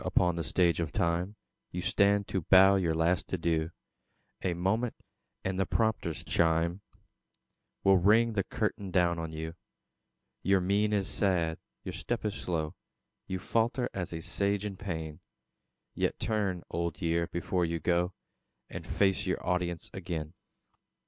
upon 0.03 0.35
the 0.35 0.43
Stage 0.43 0.79
of 0.79 0.91
Time 0.91 1.35
You 1.69 1.83
stand 1.83 2.27
to 2.29 2.41
bow 2.41 2.73
your 2.75 2.95
last 2.95 3.31
adieu; 3.33 3.69
A 4.41 4.55
moment, 4.55 4.95
and 5.43 5.59
the 5.59 5.65
prompter's 5.67 6.23
chime 6.23 6.81
Will 7.83 7.97
ring 7.97 8.33
the 8.33 8.43
curtain 8.43 8.89
down 8.89 9.19
on 9.19 9.31
you. 9.31 9.53
Your 10.41 10.59
mien 10.59 10.91
is 10.91 11.07
sad, 11.07 11.59
your 11.83 11.93
step 11.93 12.25
is 12.25 12.33
slow; 12.33 12.73
You 13.27 13.37
falter 13.37 13.91
as 13.93 14.11
a 14.11 14.21
Sage 14.23 14.65
in 14.65 14.75
pain; 14.75 15.19
Yet 15.93 16.17
turn, 16.17 16.63
Old 16.71 16.99
Year, 16.99 17.27
before 17.27 17.63
you 17.63 17.79
go, 17.79 18.15
And 18.71 18.87
face 18.87 19.27
your 19.27 19.45
audience 19.45 19.91
again. 19.93 20.33